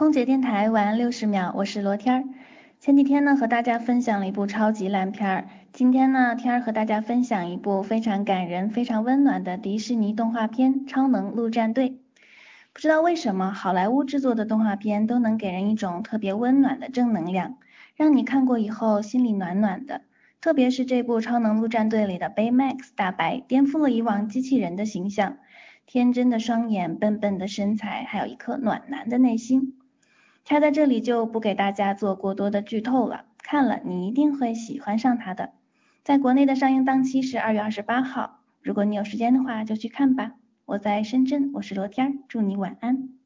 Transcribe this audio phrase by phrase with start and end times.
[0.00, 2.24] 空姐电台晚安六十秒，我是罗天儿。
[2.78, 11.90] 前几天呢和大家分享了一部超级烂片儿，今天呢天儿和大家分享一部非常感人、非常温暖的迪士尼动画片《超能陆战队》。
[12.72, 17.58] 不知道为什么好莱坞制作的动画片都能给人一种特别温暖的正能量，
[17.94, 20.00] 让你看过以后心里暖暖的。
[20.40, 25.36] 特别是这部《超能陆战队》里的 Baymax 大白，颠覆了以往机器人的形象，
[25.84, 29.74] 天真的双眼、笨笨的身材，还有一颗暖男的内心。
[30.50, 35.52] 他在这里就不给大家做过多的剧透了，看了你一定会喜欢上他的。
[36.02, 40.32] 在国内的上映档期是二月二十八号，如果你有时间的话就去看吧。
[40.64, 43.19] 我在深圳，我是罗天，祝你晚安。